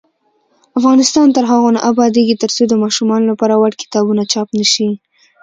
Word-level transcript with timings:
افغانستان 0.79 1.27
تر 1.35 1.43
هغو 1.51 1.69
نه 1.75 1.79
ابادیږي، 1.91 2.35
ترڅو 2.43 2.63
د 2.67 2.73
ماشومانو 2.83 3.29
لپاره 3.31 3.53
وړ 3.61 3.71
کتابونه 3.81 4.23
چاپ 4.31 4.47
نشي. 4.59 4.89